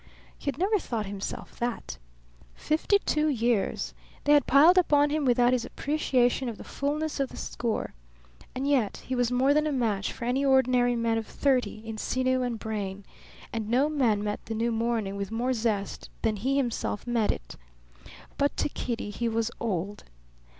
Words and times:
He 0.35 0.45
had 0.45 0.57
never 0.57 0.79
thought 0.79 1.05
himself 1.05 1.59
that. 1.59 1.99
Fifty 2.55 2.97
two 2.97 3.27
years; 3.29 3.93
they 4.23 4.33
had 4.33 4.47
piled 4.47 4.79
up 4.79 4.91
on 4.91 5.11
him 5.11 5.25
without 5.25 5.53
his 5.53 5.63
appreciation 5.63 6.49
of 6.49 6.57
the 6.57 6.63
fullness 6.63 7.19
of 7.19 7.29
the 7.29 7.37
score. 7.37 7.93
And 8.55 8.67
yet 8.67 9.03
he 9.05 9.13
was 9.13 9.29
more 9.31 9.53
than 9.53 9.67
a 9.67 9.71
match 9.71 10.11
for 10.11 10.25
any 10.25 10.43
ordinary 10.43 10.95
man 10.95 11.19
of 11.19 11.27
thirty 11.27 11.83
in 11.85 11.99
sinew 11.99 12.41
and 12.41 12.57
brain; 12.57 13.05
and 13.53 13.69
no 13.69 13.89
man 13.89 14.23
met 14.23 14.43
the 14.47 14.55
new 14.55 14.71
morning 14.71 15.17
with 15.17 15.29
more 15.29 15.53
zest 15.53 16.09
than 16.23 16.37
he 16.37 16.57
himself 16.57 17.05
met 17.05 17.31
it. 17.31 17.55
But 18.39 18.57
to 18.57 18.69
Kitty 18.69 19.11
he 19.11 19.29
was 19.29 19.51
old! 19.59 20.03